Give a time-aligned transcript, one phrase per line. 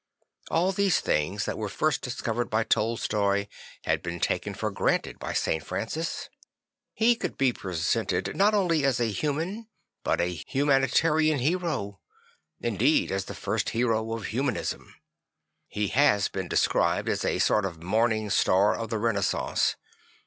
[0.49, 3.45] All those things that were first discovered by Tolstoy
[3.83, 5.63] had been taken for granted by St.
[5.63, 6.27] Francis.
[6.95, 8.35] He could be presented, 7 8 St.
[8.35, 9.67] Francis of Assisi not only as a human
[10.03, 11.99] but a humanitarian hero;
[12.59, 14.95] indeed as the first hero of humanism.
[15.67, 19.75] He has been described as a sort of morning star of the Renaissance.